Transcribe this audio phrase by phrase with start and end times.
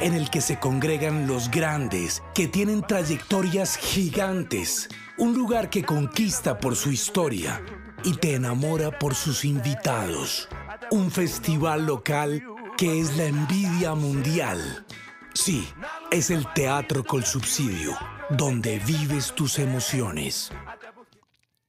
[0.00, 4.88] en el que se congregan los grandes, que tienen trayectorias gigantes.
[5.18, 7.62] Un lugar que conquista por su historia
[8.04, 10.48] y te enamora por sus invitados.
[10.90, 12.42] Un festival local
[12.76, 14.84] que es la envidia mundial.
[15.32, 15.66] Sí,
[16.10, 17.96] es el teatro con subsidio,
[18.30, 20.50] donde vives tus emociones.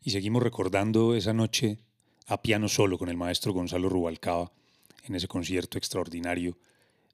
[0.01, 1.79] Y seguimos recordando esa noche
[2.27, 4.51] a piano solo con el maestro Gonzalo Rubalcaba
[5.03, 6.57] en ese concierto extraordinario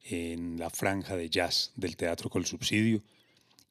[0.04, 3.02] en la franja de jazz del Teatro Col Subsidio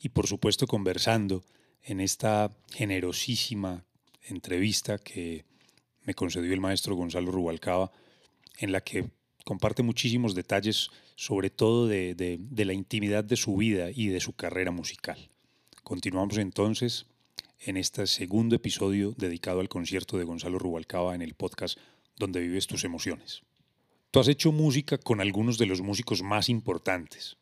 [0.00, 1.44] y por supuesto conversando
[1.84, 3.84] en esta generosísima
[4.22, 5.44] entrevista que
[6.04, 7.92] me concedió el maestro Gonzalo Rubalcaba,
[8.58, 9.10] en la que
[9.44, 14.70] comparte muchísimos detalles, sobre todo de, la intimidad de su vida y de su carrera
[14.70, 15.30] musical.
[15.82, 17.06] Continuamos entonces
[17.60, 21.78] en este segundo episodio dedicado al concierto de Gonzalo Rubalcaba en el podcast
[22.16, 23.42] Donde vives tus emociones.
[24.12, 27.38] Tú has hecho música con algunos de los músicos más importantes.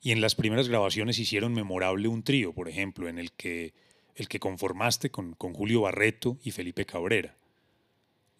[0.00, 3.74] Y en las primeras grabaciones hicieron memorable un trío, por ejemplo, en el que,
[4.14, 7.36] el que conformaste con, con Julio Barreto y Felipe Cabrera.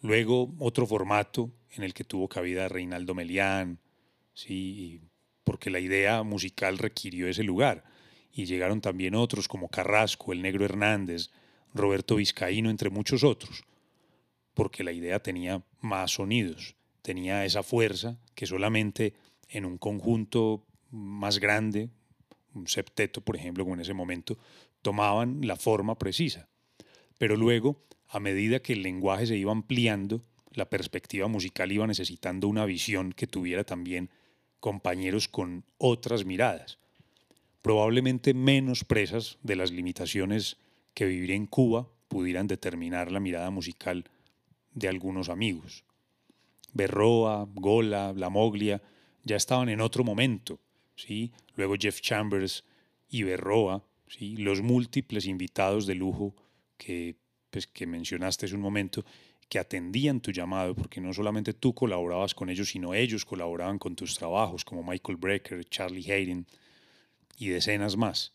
[0.00, 3.78] Luego otro formato en el que tuvo cabida Reinaldo Melián,
[4.32, 5.02] sí,
[5.44, 7.84] porque la idea musical requirió ese lugar.
[8.32, 11.32] Y llegaron también otros como Carrasco, el Negro Hernández,
[11.74, 13.64] Roberto Vizcaíno, entre muchos otros,
[14.54, 19.14] porque la idea tenía más sonidos tenía esa fuerza que solamente
[19.48, 21.90] en un conjunto más grande,
[22.54, 24.38] un septeto, por ejemplo, como en ese momento,
[24.82, 26.48] tomaban la forma precisa.
[27.18, 30.22] Pero luego, a medida que el lenguaje se iba ampliando,
[30.52, 34.10] la perspectiva musical iba necesitando una visión que tuviera también
[34.60, 36.78] compañeros con otras miradas,
[37.62, 40.56] probablemente menos presas de las limitaciones
[40.94, 44.04] que vivir en Cuba pudieran determinar la mirada musical
[44.72, 45.84] de algunos amigos.
[46.72, 48.82] Berroa, Gola, La Moglia,
[49.24, 50.60] ya estaban en otro momento.
[50.96, 51.32] ¿sí?
[51.56, 52.64] Luego Jeff Chambers
[53.08, 54.36] y Berroa, ¿sí?
[54.36, 56.34] los múltiples invitados de lujo
[56.76, 57.16] que,
[57.50, 59.04] pues, que mencionaste hace un momento,
[59.48, 63.96] que atendían tu llamado, porque no solamente tú colaborabas con ellos, sino ellos colaboraban con
[63.96, 66.46] tus trabajos, como Michael Brecker, Charlie Hayden
[67.38, 68.34] y decenas más.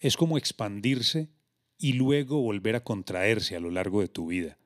[0.00, 1.28] Es como expandirse
[1.78, 4.56] y luego volver a contraerse a lo largo de tu vida.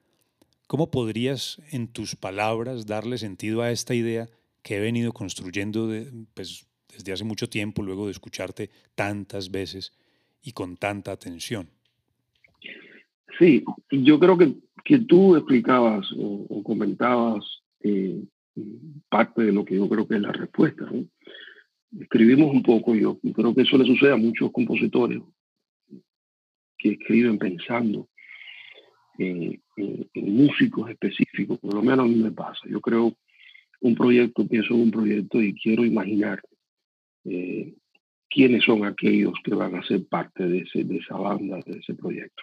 [0.72, 4.30] ¿Cómo podrías, en tus palabras, darle sentido a esta idea
[4.62, 5.90] que he venido construyendo
[6.32, 9.92] pues, desde hace mucho tiempo, luego de escucharte tantas veces
[10.42, 11.68] y con tanta atención?
[13.38, 17.44] Sí, yo creo que, que tú explicabas o, comentabas
[17.80, 18.22] eh,
[19.10, 20.90] parte de lo que yo creo que es la respuesta.
[22.00, 25.20] Escribimos un poco, yo creo que eso le sucede a muchos compositores
[26.78, 28.08] que escriben pensando
[29.22, 29.62] en,
[30.14, 32.60] músicos específicos, por lo menos a mí me pasa.
[32.68, 33.14] Yo creo
[33.80, 36.40] un proyecto, pienso en un proyecto y quiero imaginar
[37.24, 37.74] eh,
[38.28, 41.94] quiénes son aquellos que van a ser parte de, ese, de esa banda, de ese
[41.94, 42.42] proyecto.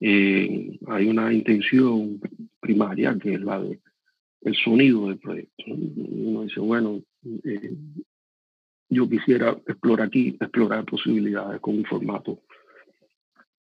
[0.00, 2.20] Eh, hay una intención
[2.60, 3.80] primaria que es la de
[4.44, 5.64] el sonido del proyecto.
[5.66, 7.02] Uno dice, bueno,
[7.44, 7.74] eh,
[8.90, 12.42] yo quisiera explorar aquí, explorar posibilidades con un formato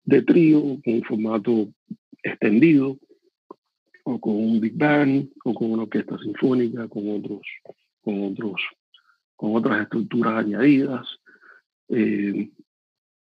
[0.07, 1.67] de trío, con un formato
[2.23, 2.97] extendido,
[4.03, 7.41] o con un big band, o con una orquesta sinfónica, con otros,
[8.01, 8.61] con otros,
[9.35, 11.05] con otras estructuras añadidas.
[11.89, 12.49] Eh,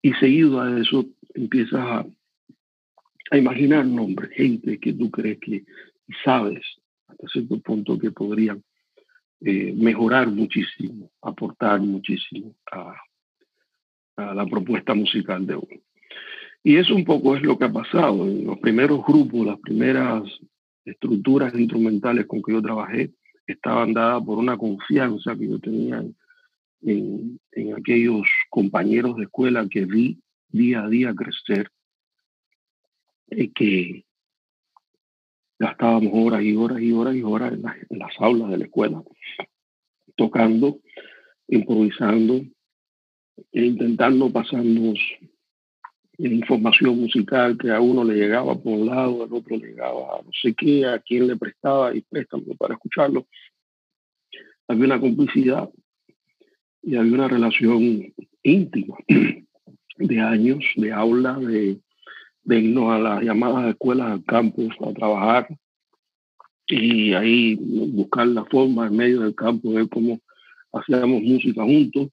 [0.03, 1.05] y seguido a eso
[1.35, 2.07] empiezas a,
[3.31, 5.65] a imaginar nombres, gente que tú crees que
[6.25, 6.65] sabes
[7.07, 8.65] hasta cierto punto que podrían
[9.43, 12.95] eh, mejorar muchísimo, aportar muchísimo a,
[14.17, 15.90] a la propuesta musical de uno.
[16.63, 18.27] Y eso un poco es lo que ha pasado.
[18.27, 20.23] En los primeros grupos, las primeras
[20.85, 23.11] estructuras instrumentales con que yo trabajé
[23.47, 26.05] estaban dadas por una confianza que yo tenía
[26.83, 30.19] en, en aquellos compañeros de escuela que vi
[30.49, 31.71] día a día crecer
[33.31, 34.05] y que
[35.59, 39.03] gastábamos horas y horas y horas y horas en, en las aulas de la escuela,
[40.17, 40.81] tocando,
[41.49, 42.43] improvisando
[43.53, 44.99] e intentando pasarnos
[46.29, 50.31] información musical que a uno le llegaba por un lado, al otro le llegaba no
[50.43, 53.27] sé qué, a quién le prestaba y préstame para escucharlo.
[54.69, 55.69] Había una complicidad
[56.83, 58.13] y había una relación
[58.43, 58.97] íntima
[59.99, 61.81] de años, de aula, de,
[62.43, 65.49] de irnos a las llamadas escuelas al campus a trabajar
[66.67, 70.21] y ahí buscar la forma en medio del campo, ver cómo
[70.73, 72.09] hacíamos música juntos.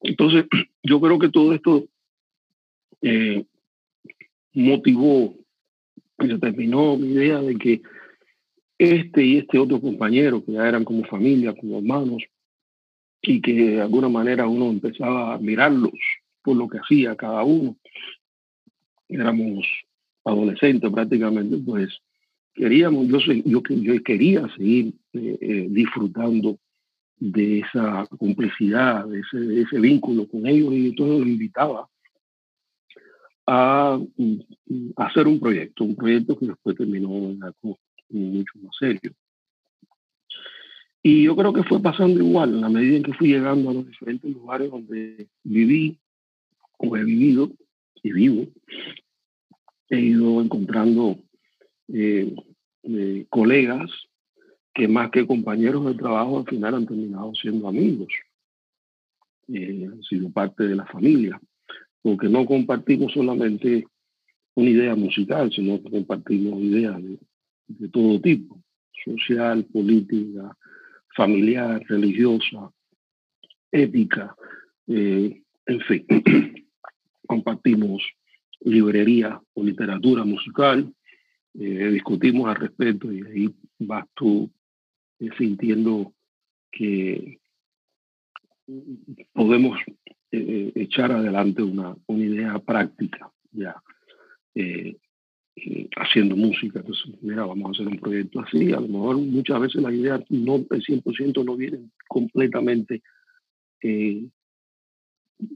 [0.00, 0.46] Entonces,
[0.82, 1.84] yo creo que todo esto
[3.02, 3.44] eh,
[4.52, 5.34] motivó
[6.18, 7.82] y determinó mi idea de que
[8.78, 12.22] este y este otro compañero, que ya eran como familia, como hermanos,
[13.20, 15.92] y que de alguna manera uno empezaba a admirarlos
[16.42, 17.76] por lo que hacía cada uno.
[19.08, 19.66] Éramos
[20.24, 21.98] adolescentes prácticamente, pues
[22.54, 26.58] queríamos, yo, yo, yo quería seguir eh, eh, disfrutando
[27.16, 31.88] de esa complicidad, de ese, ese, vínculo con ellos y entonces los invitaba
[33.48, 33.98] a,
[34.96, 37.78] hacer un proyecto, un proyecto que después terminó en algo
[38.10, 39.12] mucho más serio.
[41.02, 43.74] Y yo creo que fue pasando igual, en la medida en que fui llegando a
[43.74, 45.98] los diferentes lugares donde viví
[46.76, 47.50] o he vivido
[48.02, 48.46] y vivo,
[49.88, 51.18] he ido encontrando
[51.88, 52.34] eh,
[52.82, 53.90] eh, colegas
[54.74, 58.08] que más que compañeros de trabajo al final han terminado siendo amigos,
[59.48, 61.40] eh, han sido parte de la familia,
[62.08, 63.86] porque no compartimos solamente
[64.54, 68.58] una idea musical, sino que compartimos ideas de, todo tipo,
[69.04, 70.56] social, política,
[71.14, 72.72] familiar, religiosa,
[73.70, 74.34] ética,
[74.86, 76.06] eh, en fin.
[77.26, 78.02] Compartimos
[78.60, 80.90] librería o literatura musical,
[81.60, 84.50] eh, discutimos al respecto y ahí vas tú
[85.20, 86.14] eh, sintiendo
[86.72, 87.38] que
[89.34, 89.78] podemos
[90.30, 93.80] echar adelante una, una, idea práctica ya
[95.96, 96.80] haciendo música.
[96.80, 98.72] Entonces, mira, vamos a hacer un proyecto así.
[98.72, 103.02] A lo mejor muchas veces las ideas no el 100% no vienen completamente
[103.82, 104.26] eh,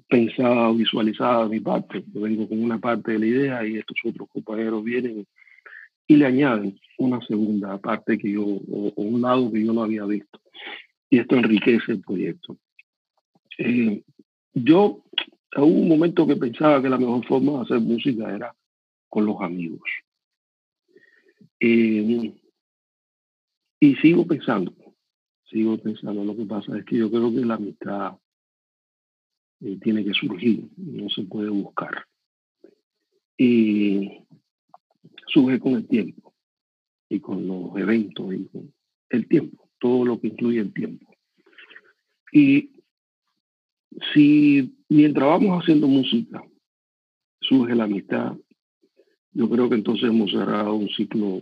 [0.09, 2.05] pensadas o visualizadas de mi parte.
[2.13, 5.27] Yo vengo con una parte de la idea y estos otros compañeros vienen
[6.07, 10.05] y le añaden una segunda parte que yo, o, un lado que yo no había
[10.05, 10.41] visto.
[11.11, 12.57] Y esto enriquece el proyecto.
[13.59, 14.03] Eh,
[14.55, 15.03] yo,
[15.57, 18.55] hubo un momento que pensaba que la mejor forma de hacer música era
[19.09, 19.89] con los amigos.
[21.61, 22.35] Eh,
[23.81, 24.75] y sigo pensando,
[25.51, 28.17] sigo pensando, lo que pasa es que yo creo que la amistad
[29.61, 32.07] eh, tiene que surgir, no se puede buscar.
[33.37, 34.25] Y
[35.27, 36.35] surge con el tiempo
[37.09, 38.75] y con los eventos y con
[39.11, 41.15] el tiempo, todo lo que incluye el tiempo.
[42.33, 42.82] Y
[44.13, 46.43] si mientras vamos haciendo música
[47.41, 48.37] surge la amistad
[49.33, 51.41] yo creo que entonces hemos cerrado un ciclo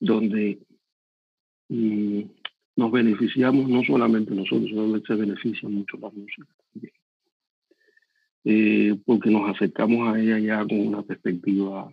[0.00, 0.58] donde
[1.68, 2.22] mm,
[2.76, 6.92] nos beneficiamos no solamente nosotros, sino que se beneficia mucho la música también.
[8.44, 11.88] Eh, porque nos acercamos a ella ya con una perspectiva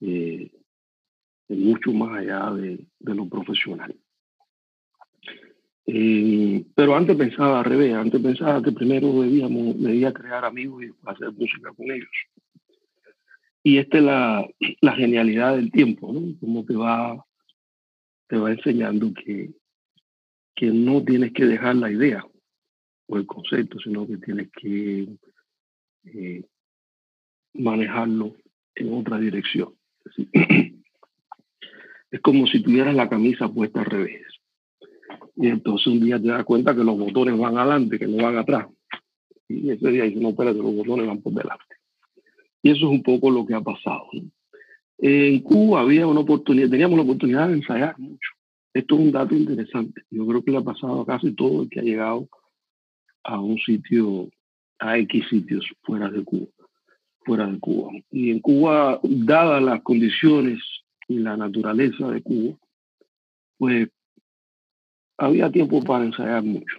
[0.00, 0.50] eh,
[1.48, 3.94] mucho más allá de, lo profesional.
[5.90, 10.90] Eh, pero antes pensaba al revés, antes pensaba que primero debíamos, debía crear amigos y
[11.06, 12.10] hacer música con ellos.
[13.62, 14.48] Y esta es la,
[14.82, 16.38] la genialidad del tiempo, ¿no?
[16.38, 17.24] Como te va,
[18.26, 19.50] te va enseñando que,
[20.54, 22.22] que no tienes que dejar la idea
[23.06, 25.08] o el concepto, sino que tienes que
[26.04, 26.44] eh,
[27.54, 28.36] manejarlo
[28.74, 29.72] en otra dirección.
[32.10, 34.37] Es como si tuvieras la camisa puesta al revés.
[35.40, 38.38] Y entonces un día te das cuenta que los botones van adelante, que no van
[38.38, 38.66] atrás.
[39.48, 41.76] Y ese día dices, no, espérate, los botones van por delante.
[42.60, 44.08] Y eso es un poco lo que ha pasado.
[44.98, 48.30] En Cuba había una oportunidad, teníamos la oportunidad de ensayar mucho.
[48.74, 50.02] Esto es un dato interesante.
[50.10, 52.28] Yo creo que le ha pasado a casi todo el que ha llegado
[53.22, 54.28] a un sitio,
[54.80, 56.48] a X sitios fuera de Cuba.
[57.20, 57.92] Fuera de Cuba.
[58.10, 60.58] Y en Cuba, dadas las condiciones
[61.06, 62.56] y la naturaleza de Cuba,
[63.56, 63.88] pues
[65.18, 66.76] había tiempo para ensayar mucho.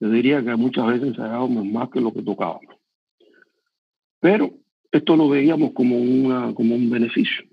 [0.00, 2.76] Yo diría que muchas veces ensayábamos más que lo que tocábamos.
[4.20, 4.52] Pero
[4.90, 7.44] esto lo veíamos como, una, como un beneficio,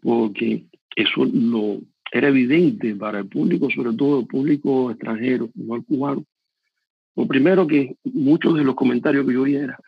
[0.00, 1.80] porque eso lo,
[2.12, 6.24] era evidente para el público, sobre todo el público extranjero, no el cubano.
[7.16, 9.78] Lo primero que muchos de los comentarios que yo oía era,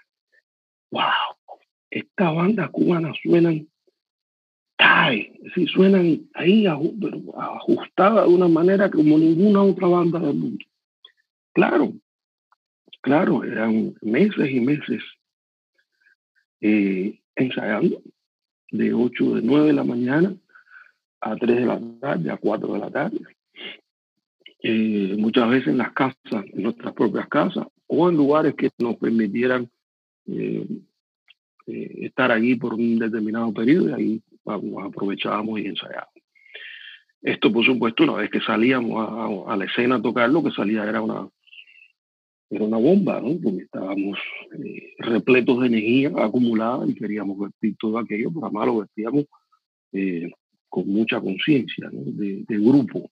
[0.90, 1.37] wow,
[1.90, 3.68] esta banda cubana suenan
[4.84, 10.64] ay, sí, suenan ahí ajustadas de una manera como ninguna otra banda del mundo.
[11.52, 11.92] Claro,
[13.00, 15.02] claro, eran meses y meses
[16.60, 18.02] eh, ensayando
[18.70, 20.36] de 8, de 9 de la mañana
[21.20, 23.20] a 3 de la tarde, a 4 de la tarde.
[24.62, 28.96] eh, muchas veces en las casas, en nuestras propias casas, o en lugares que nos
[28.96, 29.70] permitieran
[30.26, 30.66] eh,
[31.66, 36.14] eh, estar allí por un determinado periodo y ahí aprovechábamos y ensayábamos.
[37.22, 40.84] Esto, por supuesto, una vez que salíamos a, la escena a tocar, lo que salía
[40.84, 41.26] era una,
[42.50, 43.38] era una bomba, ¿no?
[43.42, 44.18] Porque estábamos
[44.98, 49.24] repletos de energía acumulada y queríamos vestir todo aquello, pero además lo vestíamos
[50.68, 53.08] con mucha conciencia de, de, grupo,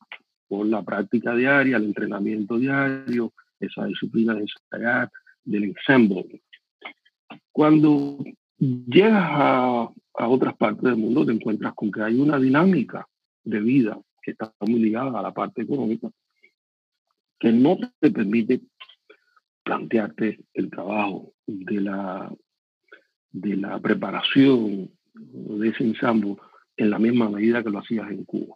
[0.46, 5.08] por la práctica diaria, el entrenamiento diario, esa disciplina de ensayar,
[5.44, 6.42] del ensemble.
[7.50, 8.18] Cuando
[8.62, 13.08] llegas a, otras partes del mundo, te encuentras con que hay una dinámica
[13.42, 16.10] de vida que está muy ligada a la parte económica,
[17.40, 18.60] que no te permite
[19.64, 22.32] plantearte el trabajo de la,
[23.32, 26.36] de la preparación de ese ensamble
[26.76, 28.54] en la misma medida que lo hacías en Cuba.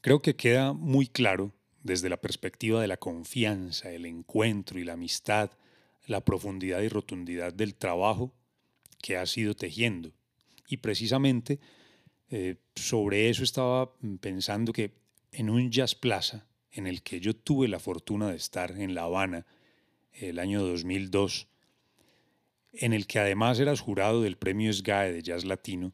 [0.00, 4.92] Creo que queda muy claro desde la perspectiva de la confianza, el encuentro y la
[4.92, 5.50] amistad,
[6.06, 8.32] la profundidad y rotundidad del trabajo
[9.02, 10.12] que ha sido tejiendo.
[10.68, 11.58] Y precisamente
[12.30, 14.92] eh, sobre eso estaba pensando que
[15.32, 19.04] en un Jazz Plaza, en el que yo tuve la fortuna de estar en La
[19.04, 19.46] Habana
[20.12, 21.48] el año 2002,
[22.72, 25.92] en el que además eras jurado del premio SGAE de Jazz Latino,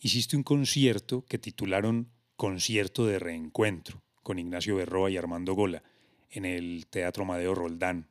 [0.00, 2.08] hiciste un concierto que titularon
[2.42, 5.84] concierto de reencuentro con Ignacio Berroa y Armando Gola
[6.28, 8.08] en el Teatro Madeo Roldán.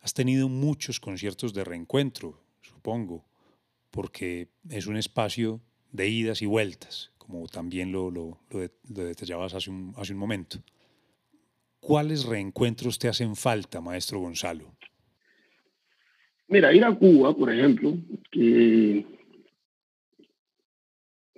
[0.00, 3.24] Has tenido muchos conciertos de reencuentro, supongo,
[3.90, 8.38] porque es un espacio de idas y vueltas, como también lo, lo,
[8.84, 10.62] detallabas hace un, hace un momento.
[11.80, 14.76] ¿Cuáles reencuentros te hacen falta, maestro Gonzalo?
[16.46, 17.98] Mira, ir a Cuba, por ejemplo,
[18.30, 19.04] que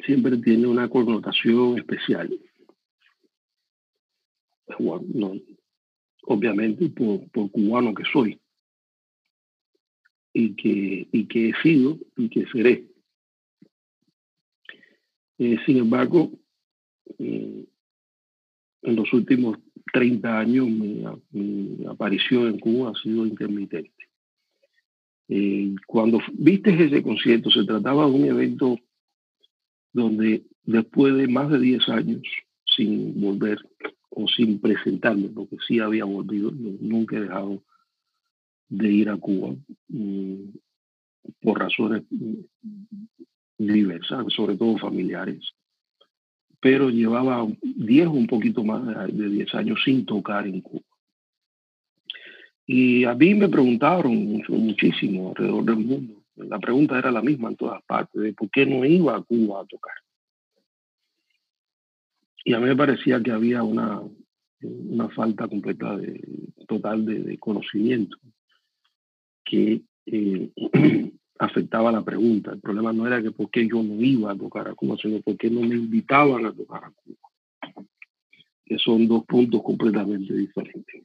[0.05, 2.39] siempre tiene una connotación especial.
[6.29, 8.39] obviamente por, cubano que soy
[10.33, 12.85] y que, y que he sido y que seré.
[15.39, 16.33] Eh, sin embargo,
[17.19, 17.67] eh,
[18.83, 19.59] en los últimos
[19.93, 21.05] 30 años mi,
[21.87, 23.93] aparición en Cuba ha sido intermitente.
[25.29, 28.79] Eh, cuando viste ese concierto, se trataba de un evento
[29.97, 32.23] donde después de más de 10 años
[32.77, 33.59] sin volver
[34.11, 37.63] o sin presentarme, porque sí había volvido, nunca he dejado
[38.69, 39.55] de ir a Cuba
[39.89, 40.35] mm,
[41.41, 42.03] por razones
[43.57, 45.43] diversas, sobre todo familiares,
[46.61, 50.85] pero llevaba 10 o un poquito más de 10 años sin tocar en Cuba.
[52.67, 57.57] Y a mí me preguntaron muchísimo alrededor del mundo la pregunta era la misma en
[57.57, 59.94] todas partes, de por qué no iba a Cuba a tocar.
[62.44, 64.03] Y a mí me parecía que había una,
[64.61, 66.20] una falta completa de,
[66.68, 68.16] total de, conocimiento
[69.44, 70.51] que eh,
[71.38, 72.53] afectaba la pregunta.
[72.53, 75.20] El problema no era que por qué yo no iba a tocar a Cuba, sino
[75.22, 77.85] por qué no me invitaban a tocar a Cuba.
[78.64, 81.05] Que son dos puntos completamente diferentes.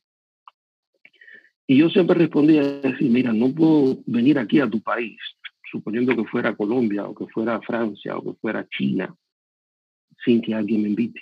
[1.71, 5.17] Y yo siempre respondía decir, mira, no puedo venir aquí a tu país,
[5.71, 9.15] suponiendo que fuera Colombia o que fuera Francia o que fuera China,
[10.25, 11.21] sin que alguien me invite.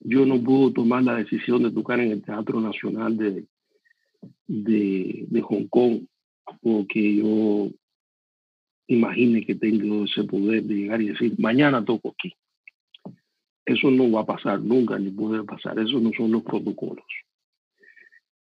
[0.00, 3.46] Yo no puedo tomar la decisión de tocar en el Teatro Nacional de,
[4.48, 6.04] de, de Hong Kong
[6.60, 7.70] porque yo
[8.88, 12.34] imagine que tengo ese poder de llegar y decir, mañana toco aquí.
[13.64, 15.78] Eso no va a pasar nunca, ni puede pasar.
[15.78, 17.06] Eso no son los protocolos.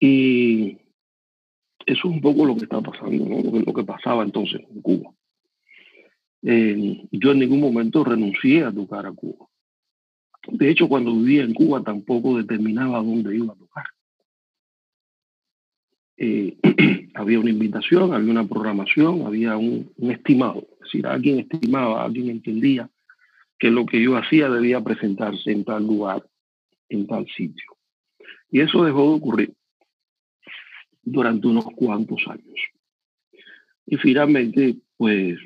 [0.03, 0.79] Y
[1.85, 3.59] eso es un poco lo que está pasando, ¿no?
[3.59, 5.11] lo, que, pasaba entonces en Cuba.
[6.41, 9.45] Eh, yo en ningún momento renuncié a tocar a Cuba.
[10.47, 13.85] De hecho, cuando vivía en Cuba tampoco determinaba dónde iba a tocar.
[16.17, 16.57] Eh,
[17.13, 20.67] había una invitación, había una programación, había un, estimado.
[20.73, 22.89] Es decir, alguien estimaba, alguien entendía
[23.59, 26.25] que lo que yo hacía debía presentarse en tal lugar,
[26.89, 27.77] en tal sitio.
[28.49, 29.53] Y eso dejó de ocurrir
[31.03, 32.59] durante unos cuantos años.
[33.85, 35.37] Y finalmente, pues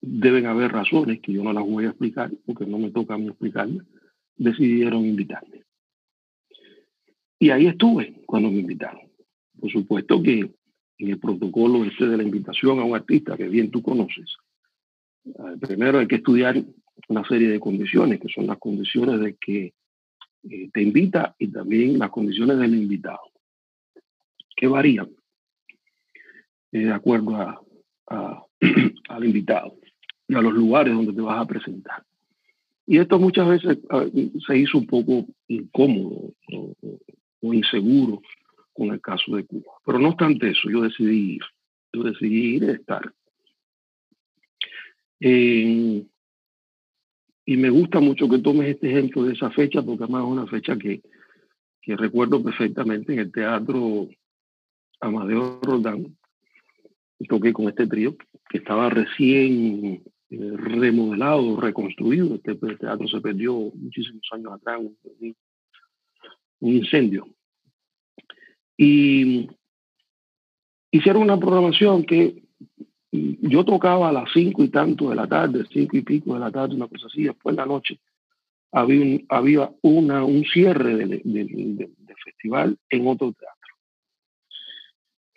[0.00, 3.18] deben haber razones que yo no las voy a explicar porque no me toca a
[3.18, 3.86] mí explicarlas,
[4.36, 5.64] decidieron invitarme.
[7.38, 9.02] Y ahí estuve cuando me invitaron.
[9.60, 10.50] Por supuesto que
[10.98, 14.36] en el protocolo este de la invitación a un artista que bien tú conoces,
[15.24, 16.62] eh, primero hay que estudiar
[17.08, 19.74] una serie de condiciones, que son las condiciones de que
[20.50, 23.20] eh, te invita y también las condiciones del invitado,
[24.58, 25.08] que varían
[26.72, 27.62] eh, de acuerdo a,
[29.08, 29.76] al invitado
[30.26, 32.02] y a los lugares donde te vas a presentar.
[32.86, 33.78] Y esto muchas veces
[34.46, 38.20] se hizo un poco incómodo o, inseguro
[38.72, 39.72] con el caso de Cuba.
[39.84, 41.42] Pero no obstante eso, yo decidí ir.
[41.92, 43.12] Yo decidí ir y estar.
[45.20, 46.06] y
[47.56, 50.76] me gusta mucho que tomes este ejemplo de esa fecha, porque además es una fecha
[50.76, 51.00] que,
[51.82, 54.08] que recuerdo perfectamente en el teatro
[55.00, 56.16] Amadeo Roldán.
[57.28, 58.16] Toqué con este trío
[58.48, 62.36] que estaba recién eh, remodelado, reconstruido.
[62.36, 65.36] Este, este, teatro se perdió muchísimos años atrás, un,
[66.60, 67.26] un incendio.
[68.76, 69.48] Y
[70.92, 72.44] hicieron una programación que
[73.10, 76.52] yo tocaba a las cinco y tanto de la tarde, cinco y pico de la
[76.52, 77.98] tarde, una cosa así, después de la noche
[78.72, 83.57] había un, había una, un cierre del de, festival en otro teatro.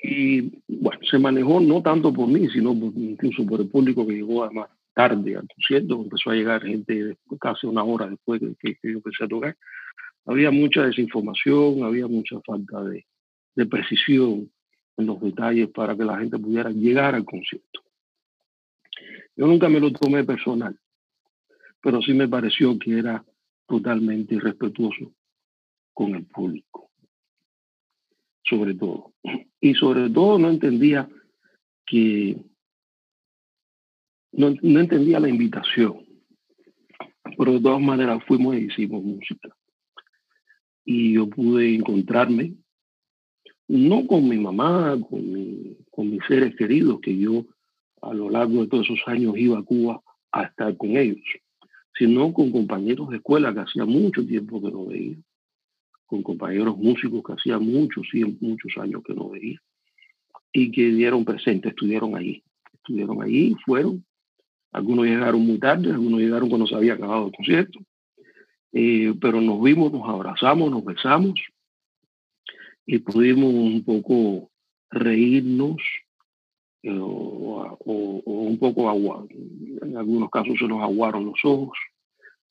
[0.03, 4.43] Y bueno, se manejó no tanto por mí, sino incluso por el público que llegó
[4.43, 9.23] además tarde al concierto, empezó a llegar gente casi una hora después que, yo empecé
[9.23, 9.55] a tocar.
[10.25, 13.05] Había mucha desinformación, había mucha falta de,
[13.55, 14.51] de precisión
[14.97, 17.81] en los detalles para que la gente pudiera llegar al concierto.
[19.35, 20.77] Yo nunca me lo tomé personal,
[21.81, 23.23] pero sí me pareció que era
[23.67, 25.13] totalmente irrespetuoso
[25.93, 26.90] con el público,
[28.51, 29.13] sobre todo.
[29.61, 31.09] Y sobre todo no entendía
[31.85, 32.37] que
[34.33, 36.05] no, entendía la invitación,
[37.37, 39.49] pero de todas maneras fuimos y hicimos música.
[40.83, 42.55] Y yo pude encontrarme,
[43.67, 47.45] no con mi mamá, con, con mis seres queridos, que yo
[48.01, 51.21] a lo largo de todos esos años iba a Cuba a estar con ellos,
[51.97, 55.17] sino con compañeros de escuela que hacía mucho tiempo que no veía,
[56.11, 58.05] con compañeros músicos que hacía muchos,
[58.41, 59.57] muchos años que no veía,
[60.51, 62.43] y que dieron presente, estuvieron ahí,
[62.73, 64.03] estuvieron ahí, fueron,
[64.73, 67.79] algunos llegaron muy tarde, algunos llegaron cuando se había acabado el concierto.
[68.73, 71.39] Eh, pero nos vimos, nos abrazamos, nos besamos
[72.85, 74.51] y pudimos un poco
[74.89, 75.77] reírnos
[76.83, 77.79] eh, o,
[78.25, 79.27] un poco aguar.
[79.81, 81.77] En algunos casos se nos aguaron los ojos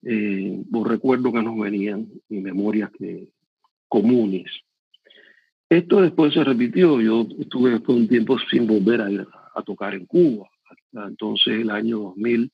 [0.02, 3.28] eh, por recuerdos que nos venían y memorias que,
[3.90, 4.50] comunes.
[5.68, 7.00] Esto después se repitió.
[7.00, 10.48] Yo estuve después un tiempo sin volver a tocar en Cuba.
[10.92, 12.50] Entonces, el año 2000,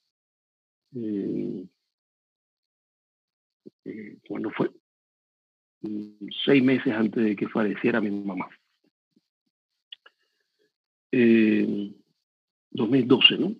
[0.96, 1.66] eh,
[3.85, 4.70] eh, cuando fue
[6.44, 8.49] seis meses antes de que falleciera mi mamá.
[11.12, 13.55] 2012, eh, ¿no?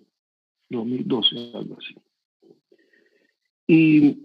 [0.69, 1.95] 2012, algo así.
[3.67, 4.21] Y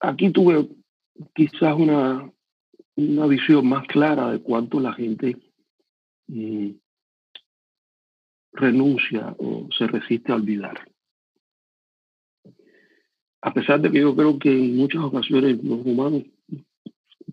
[0.00, 0.68] aquí tuve
[1.34, 2.30] quizás una,
[2.96, 5.36] una visión más clara de cuánto la gente
[6.28, 6.70] mm,
[8.52, 10.78] renuncia o se resiste a olvidar.
[13.40, 16.22] A pesar de que yo creo que en muchas ocasiones los humanos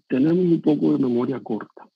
[0.07, 1.87] tenemos un poco de memoria corta,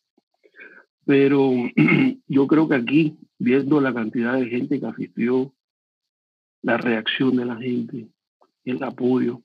[1.06, 1.52] pero
[2.28, 5.54] yo creo que aquí, viendo la cantidad de gente que asistió,
[6.62, 8.08] la reacción de la gente,
[8.66, 9.42] el apoyo,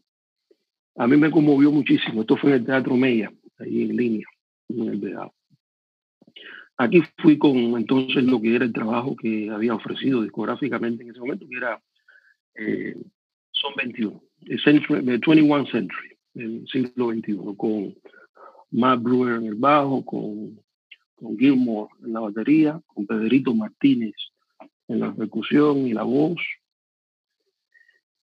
[0.98, 2.22] a mí me conmovió muchísimo.
[2.22, 4.26] Esto fue en el Teatro Mella, ahí en línea,
[4.68, 5.32] en el Vedado.
[6.76, 11.20] Aquí fui con entonces lo que era el trabajo que había ofrecido discográficamente en ese
[11.20, 11.80] momento, que era
[12.54, 12.96] eh,
[13.52, 17.94] Son 21, el, century, 21 Century, el siglo XXI, con
[18.72, 20.60] Matt Brewer en el bajo, con,
[21.14, 24.14] con Gilmore en la batería, con Pedrito Martínez
[24.88, 26.40] en la percusión y la voz.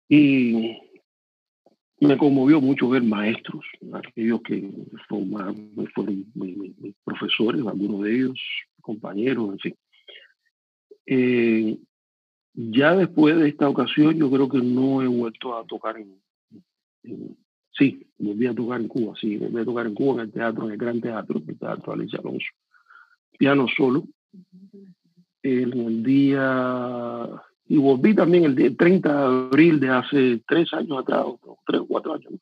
[0.09, 0.77] Y
[2.01, 4.69] me conmovió mucho ver maestros, aquellos que
[5.07, 8.39] fueron, fueron mis, profesores, algunos de ellos,
[8.81, 9.75] compañeros, en fin.
[11.05, 11.77] Eh,
[12.53, 16.19] ya después de esta ocasión, yo creo que no he vuelto a tocar en,
[17.77, 20.65] Sí, volví a tocar en Cuba, sí, volví a tocar en Cuba en el teatro,
[20.65, 22.47] en el Gran Teatro, el Teatro Alicia Alonso.
[23.37, 24.03] Piano solo.
[25.41, 31.23] En el día y volví también el 30 de abril de hace tres años atrás,
[31.23, 32.33] o tres o cuatro años,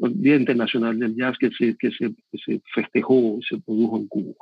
[0.00, 4.08] el Día Internacional del Jazz que se, que se, que se festejó, se produjo en
[4.08, 4.34] Cuba,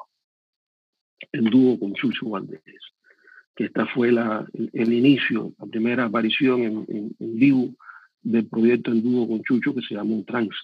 [1.30, 2.62] en dúo con Chucho Valdés,
[3.54, 7.74] que esta fue la, el, inicio, la primera aparición en, en, vivo
[8.22, 10.56] del proyecto en dúo con Chucho que se llamó Trance.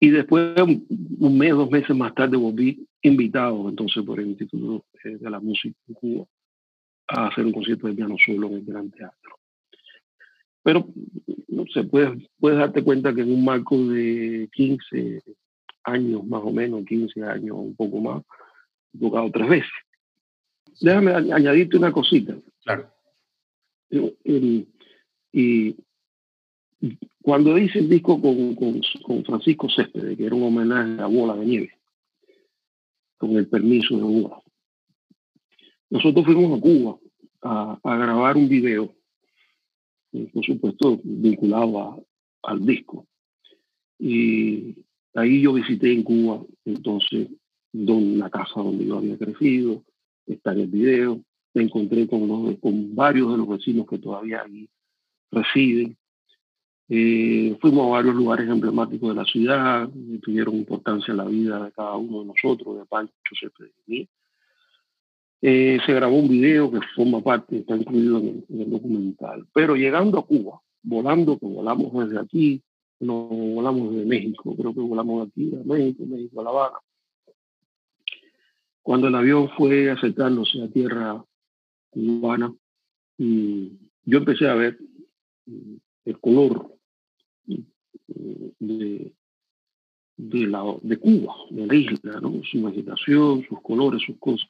[0.00, 5.30] Y después, un mes, dos meses más tarde, volví invitado entonces por el Instituto de
[5.30, 6.26] la Música en Cuba
[7.10, 9.38] a hacer un concierto de piano solo en el Gran Teatro.
[10.62, 10.86] Pero
[11.48, 15.22] no sé, puedes, puedes darte cuenta que en un marco de 15
[15.84, 18.22] años, más o menos, 15 años, un poco más,
[18.94, 19.72] he tocado tres veces.
[20.80, 22.36] Déjame añadirte una cosita.
[22.64, 22.90] Claro.
[23.90, 25.76] Y,
[27.22, 31.36] cuando hice el disco con, con, con, Francisco Céspedes, que era un homenaje a Bola
[31.36, 31.70] de Nieve,
[33.18, 34.40] con el permiso de Bola,
[35.90, 36.99] nosotros fuimos a Cuba
[37.42, 38.94] a, grabar un video,
[40.12, 42.04] eh, por supuesto vinculado
[42.42, 43.06] al disco.
[43.98, 44.76] Y
[45.14, 47.28] ahí yo visité en Cuba, entonces,
[47.72, 49.84] don, la casa donde yo había crecido,
[50.26, 51.20] está en el video.
[51.52, 54.68] Me encontré con, los, con varios de los vecinos que todavía ahí
[55.30, 55.96] residen.
[56.88, 59.88] Eh, fuimos a varios lugares emblemáticos de la ciudad,
[60.22, 63.12] tuvieron importancia en la vida de cada uno de nosotros, de Pancho,
[63.60, 64.08] de mí.
[65.42, 69.46] Eh, se grabó un video que forma parte, está incluido en el, documental.
[69.54, 72.62] Pero llegando a Cuba, volando, que volamos desde aquí,
[73.00, 76.78] no volamos desde México, creo que volamos de aquí a México, México a La Habana.
[78.82, 81.24] Cuando el avión fue acercándose a tierra
[81.88, 82.54] cubana,
[83.16, 83.72] y
[84.04, 84.78] yo empecé a ver
[85.46, 86.76] mm, el color
[87.46, 87.54] mm,
[88.58, 89.14] de,
[90.16, 92.42] de, la, de Cuba, de la isla, ¿no?
[92.44, 94.46] su vegetación, sus colores, sus cosas.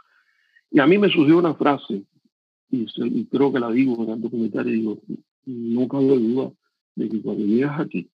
[0.71, 2.05] Y a mí me surgió una frase,
[2.71, 5.01] y, creo que la digo en el documental, y digo,
[5.47, 6.53] no cabe duda
[6.95, 8.09] de que cuando llegas aquí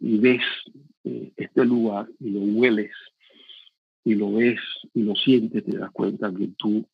[0.00, 0.42] y ves
[1.04, 2.92] eh, este lugar y lo hueles
[4.04, 4.58] y lo ves
[4.94, 6.84] y lo sientes, te das cuenta que tú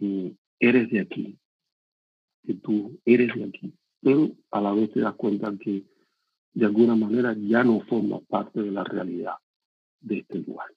[0.00, 1.38] eh, eres de aquí,
[2.44, 5.84] que tú eres de aquí, pero a la vez te das cuenta que
[6.52, 9.36] de alguna manera ya no forma parte de la realidad
[10.00, 10.68] de este lugar.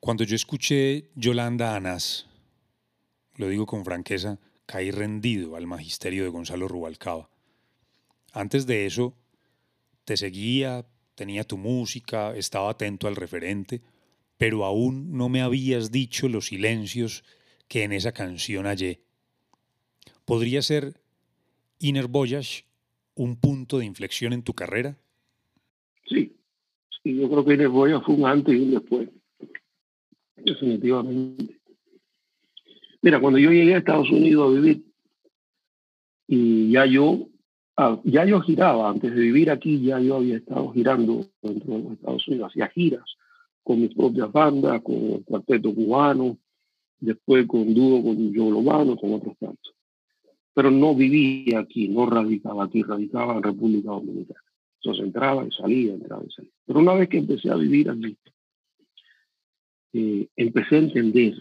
[0.00, 2.28] Cuando yo escuché Yolanda Anas,
[3.36, 7.28] lo digo con franqueza, caí rendido al magisterio de Gonzalo Rubalcaba.
[8.32, 9.16] Antes de eso,
[10.04, 13.82] te seguía, tenía tu música, estaba atento al referente,
[14.36, 17.24] pero aún no me habías dicho los silencios
[17.66, 19.00] que en esa canción hallé.
[20.24, 20.94] ¿Podría ser
[21.80, 22.64] Inner Voyage
[23.16, 24.96] un punto de inflexión en tu carrera?
[26.06, 26.36] Sí,
[27.02, 29.08] sí yo creo que Inner Voyage fue un antes y un después
[30.44, 31.58] definitivamente.
[33.02, 34.84] Mira, cuando yo llegué a Estados Unidos a vivir,
[36.26, 37.28] y ya yo,
[37.76, 41.82] ah, ya yo giraba, antes de vivir aquí, ya yo había estado girando dentro de
[41.82, 43.04] los Estados Unidos, hacía giras
[43.62, 46.38] con mis propias bandas, con el cuarteto cubano,
[47.00, 49.74] después con dúo con Joe Lobano, con otros tantos.
[50.54, 54.40] Pero no vivía aquí, no radicaba aquí, radicaba en República Dominicana.
[54.80, 56.50] Entonces entraba y salía, entraba y salía.
[56.66, 58.16] Pero una vez que empecé a vivir aquí,
[59.92, 61.34] eh, empecé a entender,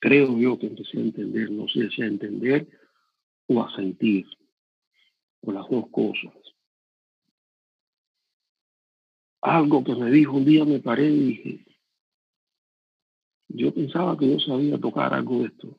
[0.00, 2.68] creo yo que empecé a entender, no sé si a entender
[3.46, 4.26] o a sentir,
[5.42, 6.32] o las dos cosas.
[9.42, 11.64] Algo que me dijo un día, me paré y dije,
[13.48, 15.78] yo pensaba que yo sabía tocar algo de esto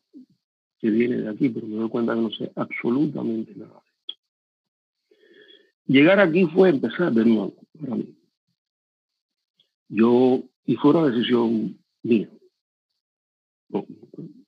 [0.80, 4.22] que viene de aquí, pero me doy cuenta que no sé absolutamente nada de esto.
[5.88, 8.16] Llegar aquí fue empezar de nuevo para mí.
[9.88, 12.30] Yo y fue una decisión mía,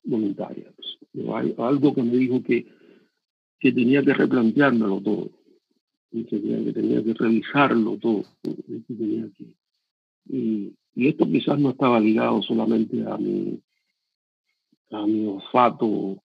[0.03, 0.73] voluntaria.
[1.33, 2.65] Hay algo que me dijo que,
[3.59, 5.31] que tenía que replanteármelo todo,
[6.11, 8.23] y que tenía, que revisarlo todo.
[10.29, 13.61] y, esto quizás no estaba ligado solamente a mi,
[14.89, 16.23] a mi olfato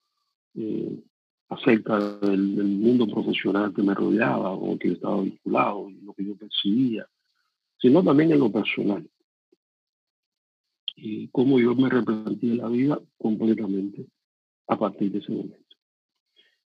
[0.56, 1.04] eh,
[1.50, 7.06] acerca del, mundo profesional que me rodeaba o que estaba vinculado lo que yo percibía,
[7.78, 9.06] sino también en lo personal
[10.96, 14.06] y cómo yo me replanteé la vida completamente
[14.68, 15.76] a partir de ese momento.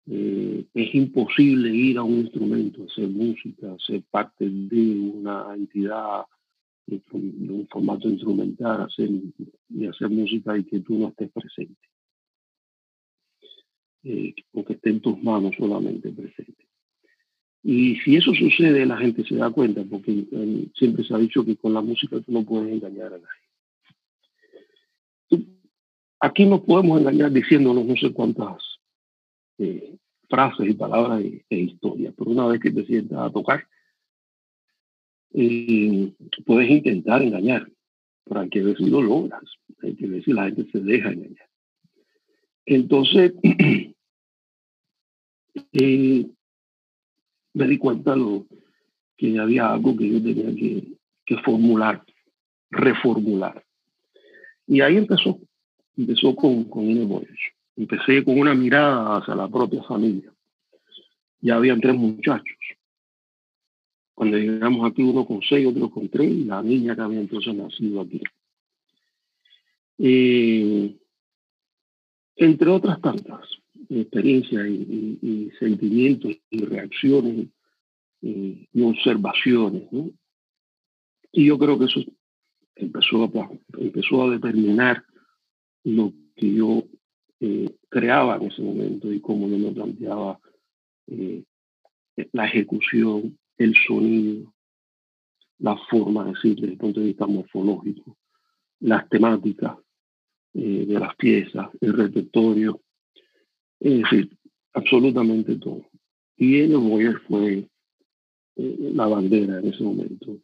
[0.08, 6.26] Eh, es imposible ir a un instrumento, hacer música, ser parte de una entidad,
[6.86, 9.10] de un formato instrumental, hacer,
[9.70, 11.82] y hacer música y que tú no estés presente.
[14.04, 16.68] Eh, o que esté en tus manos solamente presente.
[17.64, 21.44] Y si eso sucede, la gente se da cuenta, porque eh, siempre se ha dicho
[21.44, 23.45] que con la música tú no puedes engañar a nadie.
[26.20, 28.58] Aquí nos podemos engañar diciéndonos no sé cuántas
[29.58, 29.98] eh,
[30.30, 33.68] frases y palabras e, historias, pero una vez que te sientas a tocar,
[35.34, 36.14] eh,
[36.46, 37.70] puedes intentar engañar,
[38.24, 39.44] pero hay que ver si lo logras,
[39.82, 41.50] hay que ver si la gente se deja engañar.
[42.66, 43.34] Entonces,
[45.74, 46.26] eh,
[47.54, 48.46] me di cuenta lo,
[49.18, 50.84] que había algo que yo tenía que,
[51.26, 52.04] que formular,
[52.70, 53.64] reformular.
[54.68, 55.40] Y ahí empezó
[55.98, 56.86] empezó con, con
[57.78, 60.32] Empecé con una mirada hacia la propia familia.
[61.42, 62.58] Ya habían tres muchachos.
[64.14, 67.54] Cuando llegamos aquí, uno con seis, otro con tres, y la niña que había entonces
[67.54, 68.22] nacido aquí.
[69.98, 70.96] Eh,
[72.38, 73.42] entre otras tantas
[73.90, 77.48] experiencias y, sentimientos y reacciones
[78.22, 79.84] y, observaciones.
[81.32, 82.02] Y yo creo que eso
[82.76, 83.32] empezó
[83.78, 85.04] empezó a determinar
[85.86, 86.84] lo que yo
[87.40, 90.40] eh, creaba en ese momento y cómo yo me planteaba
[91.08, 91.44] eh,
[92.34, 94.54] la ejecución, el sonido,
[95.60, 98.18] la forma de decir desde el punto de vista morfológico,
[98.80, 99.78] las temáticas
[100.54, 102.82] eh, de las piezas, el repertorio,
[103.80, 104.38] es decir,
[104.74, 105.86] absolutamente todo.
[106.38, 107.70] Y el Boyer fue
[108.56, 110.40] la bandera en ese momento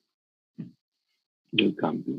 [1.51, 2.15] del cambio.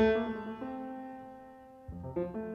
[0.00, 0.16] thank
[2.16, 2.49] you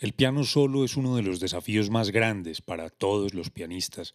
[0.00, 4.14] El piano solo es uno de los desafíos más grandes para todos los pianistas,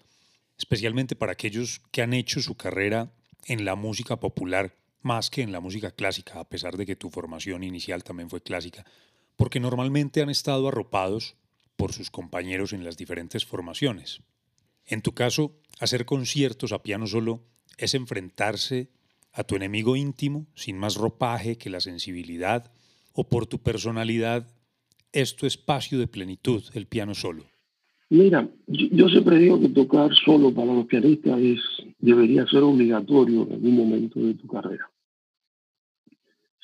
[0.57, 3.13] especialmente para aquellos que han hecho su carrera
[3.45, 7.11] en la música popular más que en la música clásica, a pesar de que tu
[7.11, 8.83] formación inicial también fue clásica,
[9.35, 11.35] porque normalmente han estado arropados
[11.75, 14.23] por sus compañeros en las diferentes formaciones.
[14.87, 17.45] En tu caso, hacer conciertos a piano solo
[17.77, 18.89] es enfrentarse
[19.31, 22.71] a tu enemigo íntimo sin más ropaje que la sensibilidad,
[23.13, 24.54] o por tu personalidad
[25.15, 27.45] es tu espacio de plenitud, el piano solo.
[28.09, 31.59] Mira, yo, siempre digo que tocar solo para los pianistas es,
[31.97, 34.91] debería ser obligatorio en algún momento de tu carrera.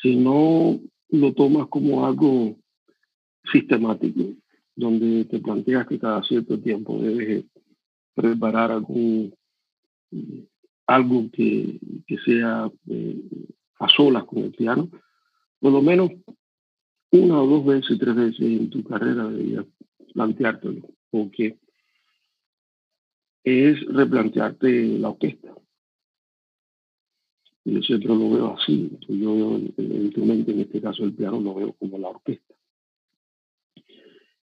[0.02, 0.80] Si no
[1.10, 2.58] lo tomas como algo
[3.52, 4.34] sistemático,
[4.76, 7.46] donde te planteas que cada cierto tiempo debes
[8.14, 9.34] preparar algún
[10.88, 11.80] algo que,
[12.26, 13.22] sea eh,
[13.80, 14.90] a solas con el piano,
[15.60, 16.12] por lo menos
[17.12, 19.66] una o dos veces, tres veces en tu carrera deberías
[20.14, 21.58] planteártelo, porque
[23.44, 25.54] es replantearte la orquesta.
[27.64, 28.92] Yo siempre lo veo así.
[29.08, 32.56] Yo veo el, instrumento, en este caso el piano, lo veo como la orquesta.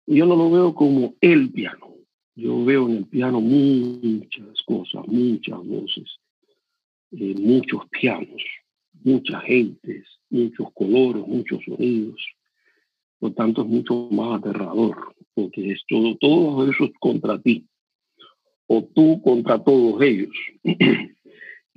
[0.05, 1.95] Yo no lo veo como el piano.
[2.36, 6.20] Yo veo en el piano muchas cosas, muchas voces,
[7.11, 8.43] eh, muchos pianos,
[9.03, 12.22] muchas gentes, muchos colores, muchos sonidos.
[13.20, 17.65] Por tanto, es mucho más aterrador, porque es todo, todo eso es contra ti,
[18.68, 20.36] o tú contra todos ellos.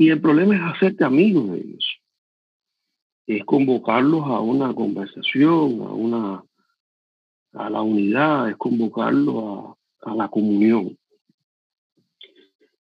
[0.01, 2.01] Y el problema es hacerte amigo de ellos.
[3.27, 6.43] Es convocarlos a una conversación, a una
[7.53, 10.97] a la unidad, es convocarlos a, la comunión.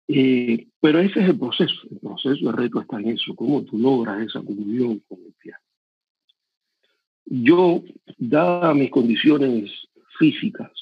[0.06, 3.78] Eh, pero ese es el proceso, el proceso, el reto está en eso, cómo tú
[3.78, 5.62] logras esa comunión con el piano.
[7.30, 7.82] Yo,
[8.16, 9.70] dadas mis condiciones
[10.18, 10.72] físicas,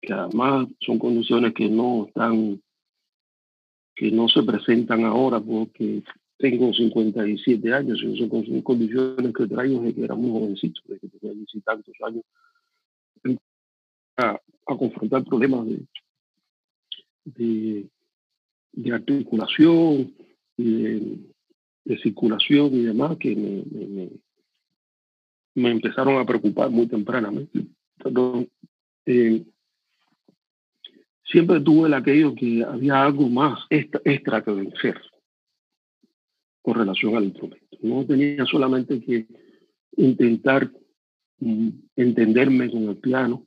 [0.00, 2.60] que además son condiciones que no están
[3.96, 6.02] que no se presentan ahora porque
[6.38, 11.36] tengo 57 años son condiciones que traigo desde que era muy jovencito, desde que tenía
[11.36, 12.24] 10 y tantos años,
[14.16, 15.66] a, confrontar problemas
[17.24, 17.86] de,
[18.72, 20.14] de, articulación
[20.56, 20.72] y
[21.84, 24.08] de, circulación y demás que me,
[25.54, 27.66] empezaron a preocupar muy tempranamente.
[29.06, 29.44] Eh,
[31.24, 35.00] siempre tuve el aquello que había algo más extra, que vencer
[36.62, 37.76] con relación al instrumento.
[37.82, 39.26] No tenía solamente que
[39.96, 40.70] intentar
[41.38, 43.46] mm, entenderme con el piano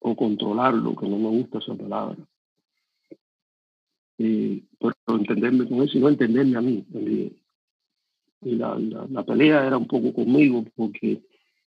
[0.00, 2.16] o controlarlo, que no me gusta esa palabra.
[4.18, 6.86] Eh, pero entenderme con él, sino entenderme a mí.
[8.42, 11.22] Y la, la, pelea era un poco conmigo, porque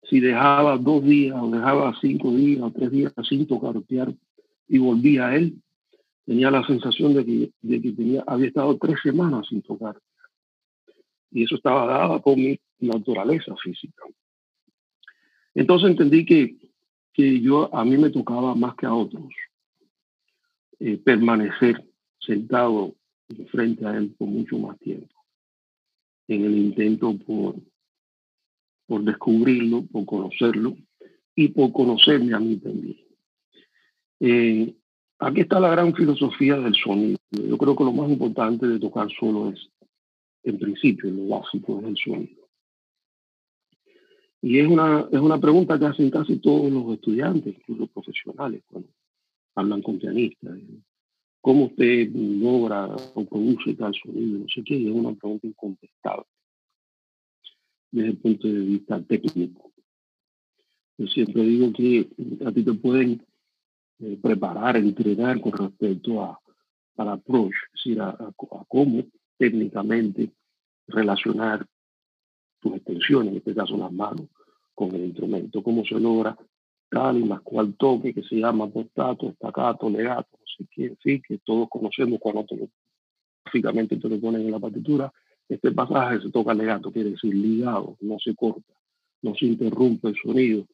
[0.02, 3.74] si dejaba dos días, o dejaba cinco días, o tres días sin tocar
[4.68, 5.54] y volví a él,
[6.24, 9.96] tenía la sensación de que, de que tenía, había estado tres semanas sin tocar.
[11.30, 14.04] Y eso estaba dado por mi naturaleza física.
[15.54, 16.56] Entonces entendí que,
[17.12, 19.24] que yo, a mí me tocaba más que a otros
[20.80, 21.84] eh, permanecer
[22.18, 22.94] sentado
[23.50, 25.14] frente a él por mucho más tiempo,
[26.28, 27.56] en el intento por,
[28.86, 30.76] por descubrirlo, por conocerlo
[31.34, 32.96] y por conocerme a mí también.
[34.20, 34.74] Eh,
[35.18, 37.18] aquí está la gran filosofía del sonido.
[37.30, 39.68] Yo creo que lo más importante de tocar solo es,
[40.44, 42.48] en principio, lo básico es el sonido.
[44.40, 48.90] Y es una, es una pregunta que hacen casi todos los estudiantes, incluso profesionales, cuando
[49.54, 50.58] hablan con pianistas.
[51.44, 54.38] ¿Cómo usted logra o produce tal sonido?
[54.38, 54.82] No sé qué.
[54.82, 56.24] Es una pregunta incontestable
[57.90, 59.70] desde el punto de vista técnico.
[60.96, 62.08] Yo siempre digo que
[62.46, 63.22] a ti te pueden
[63.98, 66.40] eh, preparar, entrenar con respecto a,
[66.96, 68.16] al approach, es decir, a,
[68.66, 69.04] cómo
[69.36, 70.30] técnicamente
[70.86, 71.66] relacionar
[72.58, 74.28] tus extensiones, en este caso las manos,
[74.74, 76.38] con el instrumento, cómo se logra
[76.88, 81.38] tal y más cual toque que se llama portato, estacato, legato, sé en fin, que
[81.38, 82.44] todos conocemos cuando
[83.44, 85.12] gráficamente te lo ponen en la partitura.
[85.48, 88.72] Este pasaje se toca legato, quiere decir ligado, no se corta,
[89.22, 90.66] no se interrumpe el sonido.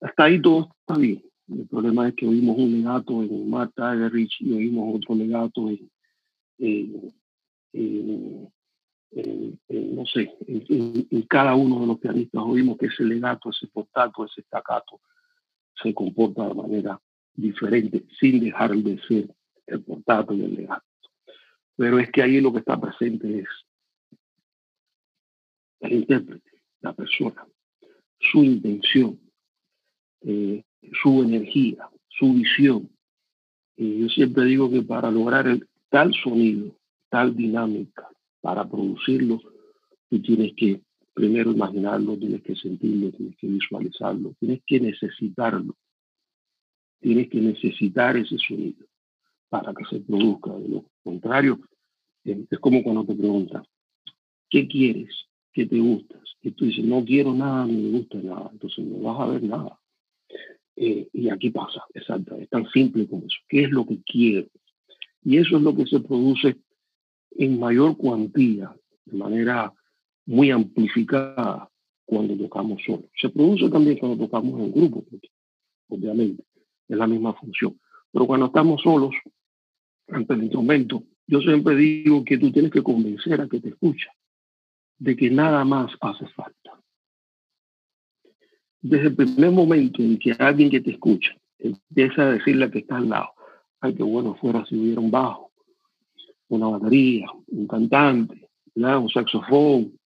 [0.00, 1.22] Hasta ahí todo está bien.
[1.48, 7.14] El problema es que oímos un legato en Marta Rich y oímos otro legato en,
[9.94, 14.42] no sé, en, cada uno de los pianistas oímos que ese legato, ese portato, ese
[14.42, 15.00] staccato
[15.80, 17.00] se comporta de manera
[17.36, 19.34] diferente sin dejar de ser
[19.66, 20.84] el portato y el legato.
[21.76, 23.48] Pero es que ahí lo que está presente es
[25.80, 27.46] el intérprete, la persona,
[28.18, 29.20] su intención,
[30.22, 30.64] eh,
[31.02, 32.90] su energía, su visión.
[33.76, 36.76] Y yo siempre digo que para lograr el, tal sonido,
[37.10, 38.08] tal dinámica,
[38.40, 39.40] para producirlo,
[40.08, 40.80] tú tienes que
[41.12, 45.74] primero imaginarlo, tienes que sentirlo, tienes que visualizarlo, tienes que necesitarlo.
[47.00, 48.86] Tienes que necesitar ese sonido
[49.48, 50.52] para que se produzca.
[50.56, 51.60] De lo contrario,
[52.24, 53.64] es como cuando te preguntan,
[54.50, 55.26] ¿qué quieres?
[55.52, 56.22] ¿Qué te gustas?
[56.42, 58.50] Y tú dices, no quiero nada, ni me gusta nada.
[58.52, 59.78] Entonces no vas a ver nada.
[60.76, 63.38] Eh, y aquí pasa, exacto, es tan simple como eso.
[63.48, 64.48] ¿Qué es lo que quiero?
[65.24, 66.56] Y eso es lo que se produce
[67.32, 68.74] en mayor cuantía,
[69.06, 69.72] de manera
[70.26, 71.70] muy amplificada
[72.04, 73.08] cuando tocamos solo.
[73.20, 75.04] Se produce también cuando tocamos en grupo,
[75.88, 76.45] obviamente
[76.88, 77.78] es la misma función.
[78.12, 79.14] Pero cuando estamos solos
[80.08, 84.10] ante el instrumento, yo siempre digo que tú tienes que convencer a que te escucha
[84.98, 86.80] de que nada más hace falta.
[88.80, 92.98] Desde el primer momento en que alguien que te escucha empieza a decirle que está
[92.98, 93.30] al lado,
[93.80, 95.50] ay, qué bueno fuera si hubiera un bajo,
[96.48, 99.98] una batería, un cantante, un saxofón,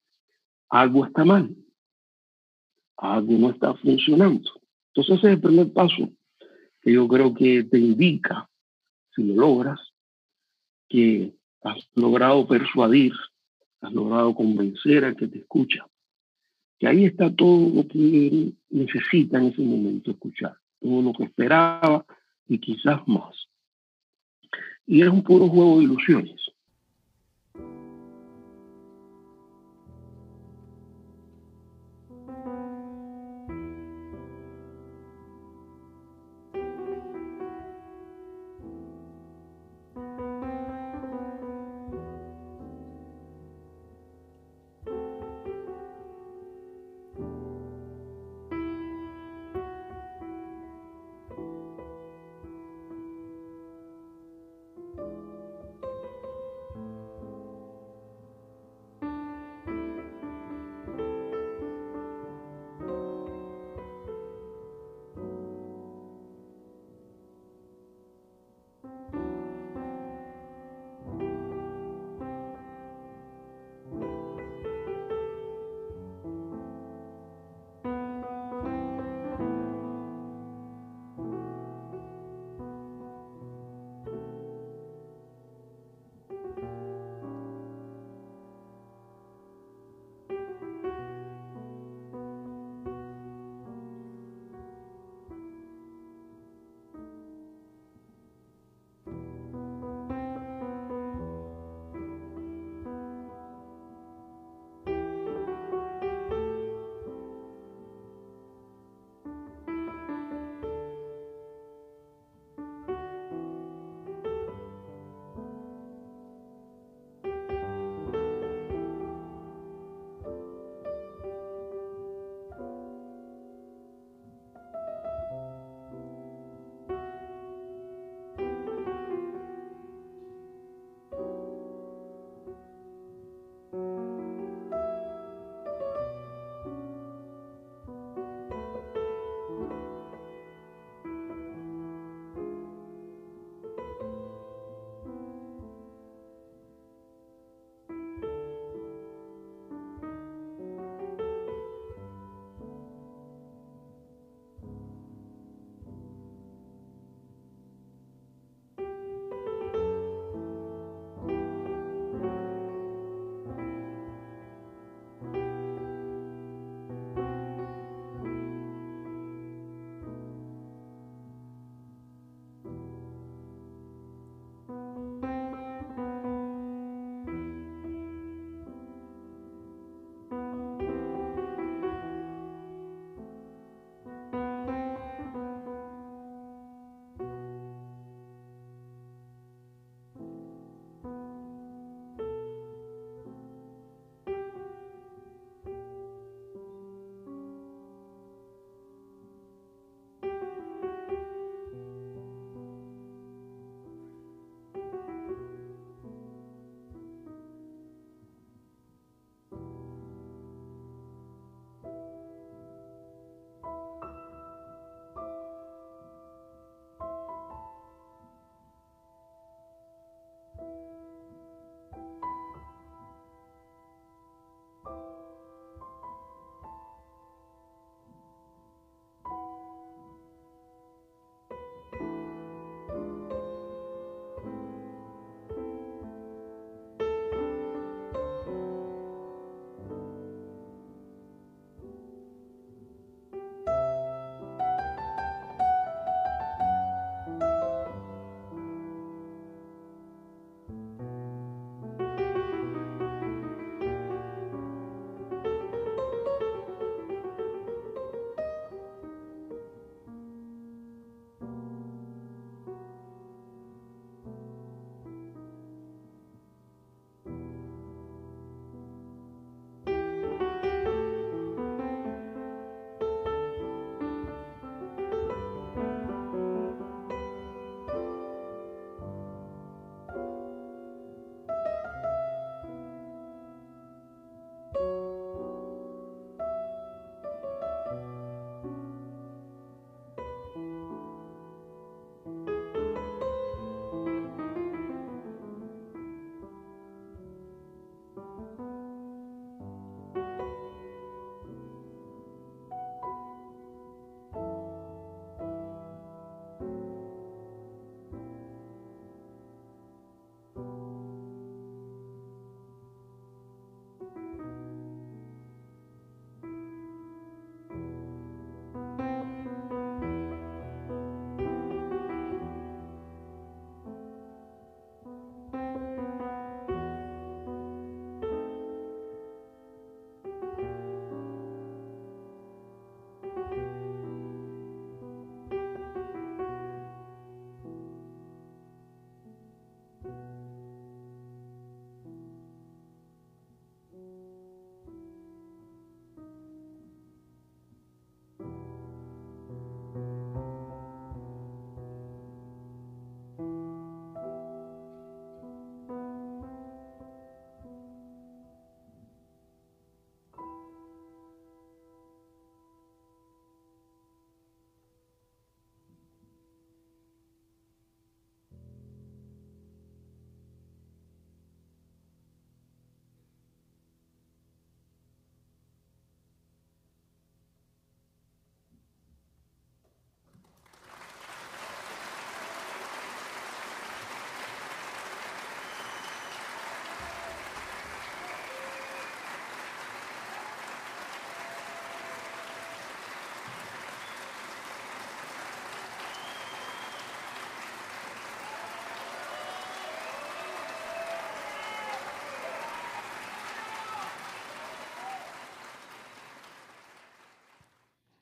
[0.69, 1.53] algo está mal,
[2.97, 4.49] algo no está funcionando.
[4.93, 6.09] Entonces ese es el primer paso
[6.81, 8.49] que yo creo que te indica,
[9.15, 9.79] si lo logras,
[10.87, 13.13] que has logrado persuadir,
[13.81, 15.85] has logrado convencer a que te escucha,
[16.77, 22.05] que ahí está todo lo que necesita en ese momento escuchar, todo lo que esperaba
[22.47, 23.47] y quizás más.
[24.85, 26.41] Y es un puro juego de ilusiones.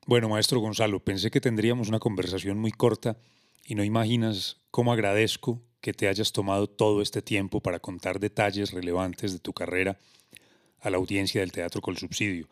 [0.08, 3.18] Bueno, maestro Gonzalo, pensé que tendríamos una conversación muy corta
[3.66, 8.72] y no imaginas cómo agradezco que te hayas tomado todo este tiempo para contar detalles
[8.72, 9.98] relevantes de tu carrera
[10.80, 12.48] a la audiencia del Teatro Col Subsidio.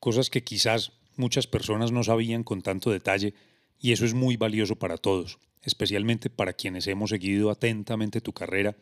[0.00, 3.34] Cosas que quizás muchas personas no sabían con tanto detalle
[3.78, 8.76] y eso es muy valioso para todos, especialmente para quienes hemos seguido atentamente tu carrera.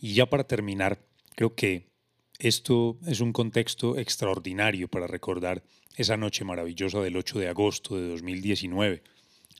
[0.00, 1.04] Y ya para terminar,
[1.34, 1.91] creo que
[2.42, 5.62] esto es un contexto extraordinario para recordar
[5.94, 9.04] esa noche maravillosa del 8 de agosto de 2019.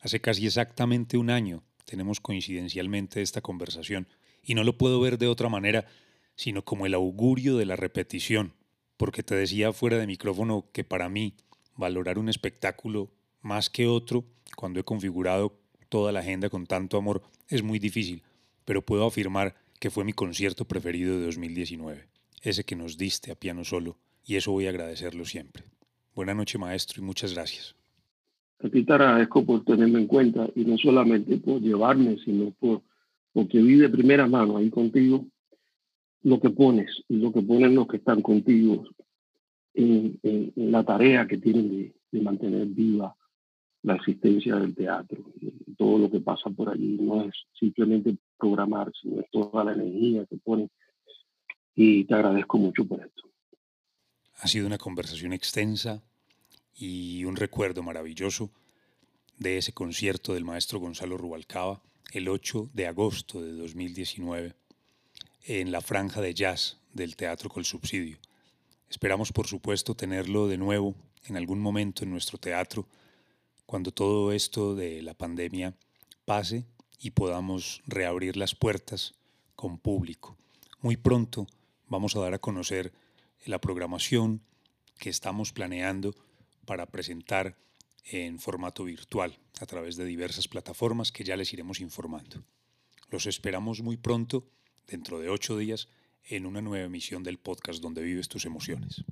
[0.00, 4.08] Hace casi exactamente un año tenemos coincidencialmente esta conversación
[4.42, 5.86] y no lo puedo ver de otra manera
[6.34, 8.52] sino como el augurio de la repetición,
[8.96, 11.36] porque te decía fuera de micrófono que para mí
[11.76, 14.24] valorar un espectáculo más que otro
[14.56, 15.56] cuando he configurado
[15.88, 18.24] toda la agenda con tanto amor es muy difícil,
[18.64, 22.11] pero puedo afirmar que fue mi concierto preferido de 2019
[22.42, 25.64] ese que nos diste a piano solo, y eso voy a agradecerlo siempre.
[26.14, 27.74] Buenas noches, maestro, y muchas gracias.
[28.58, 32.82] A ti te agradezco por tenerme en cuenta, y no solamente por llevarme, sino por
[33.32, 35.26] porque vi de primera mano ahí contigo
[36.22, 38.84] lo que pones y lo que ponen los que están contigo
[39.74, 40.20] en,
[40.54, 43.16] la tarea que tienen de, de, mantener viva
[43.82, 45.24] la existencia del teatro.
[45.76, 50.26] Todo lo que pasa por allí no es simplemente programar, sino es toda la energía
[50.26, 50.70] que ponen
[51.74, 53.22] y te agradezco mucho por esto.
[54.36, 56.02] Ha sido una conversación extensa
[56.74, 58.50] y un recuerdo maravilloso
[59.38, 61.80] de ese concierto del maestro Gonzalo Rubalcaba
[62.12, 64.54] el 8 de agosto de 2019
[65.44, 68.18] en la franja de jazz del Teatro Col Subsidio.
[68.90, 70.94] Esperamos, por supuesto, tenerlo de nuevo
[71.24, 72.86] en algún momento en nuestro teatro
[73.64, 75.74] cuando todo esto de la pandemia
[76.24, 76.66] pase
[76.98, 79.14] y podamos reabrir las puertas
[79.56, 80.36] con público.
[80.80, 81.46] Muy pronto
[81.92, 82.92] vamos a dar a conocer
[83.44, 84.40] la programación
[84.98, 86.14] que estamos planeando
[86.64, 87.58] para presentar
[88.04, 92.42] en formato virtual a través de diversas plataformas que ya les iremos informando.
[93.10, 94.48] Los esperamos muy pronto,
[94.86, 95.88] dentro de ocho días,
[96.24, 99.04] en una nueva emisión del podcast Donde vives tus emociones.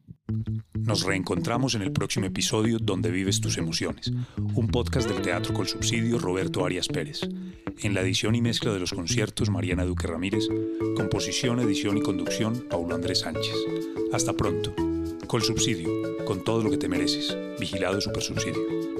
[0.74, 4.12] Nos reencontramos en el próximo episodio Donde vives tus emociones,
[4.54, 7.20] un podcast del Teatro Col Subsidio Roberto Arias Pérez.
[7.82, 10.48] En la edición y mezcla de los conciertos Mariana Duque Ramírez,
[10.96, 13.54] composición, edición y conducción Paulo Andrés Sánchez.
[14.12, 14.74] Hasta pronto.
[15.26, 15.88] Col Subsidio,
[16.24, 17.36] con todo lo que te mereces.
[17.58, 18.99] Vigilado Super Subsidio.